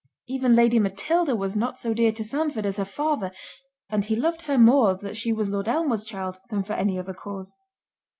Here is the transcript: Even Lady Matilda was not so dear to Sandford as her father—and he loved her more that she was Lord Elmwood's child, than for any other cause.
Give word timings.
Even 0.25 0.55
Lady 0.55 0.79
Matilda 0.79 1.35
was 1.35 1.55
not 1.55 1.79
so 1.79 1.93
dear 1.93 2.11
to 2.11 2.23
Sandford 2.23 2.65
as 2.65 2.77
her 2.77 2.85
father—and 2.85 4.05
he 4.05 4.15
loved 4.15 4.41
her 4.47 4.57
more 4.57 4.95
that 4.95 5.15
she 5.15 5.31
was 5.31 5.51
Lord 5.51 5.69
Elmwood's 5.69 6.07
child, 6.07 6.39
than 6.49 6.63
for 6.63 6.73
any 6.73 6.97
other 6.97 7.13
cause. 7.13 7.53